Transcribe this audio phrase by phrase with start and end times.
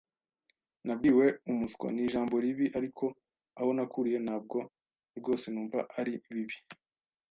[0.85, 3.05] Nabwiwe "umuswa" ni ijambo ribi, ariko
[3.59, 4.57] aho nakuriye ntabwo
[5.19, 6.57] rwose numva ari bibi.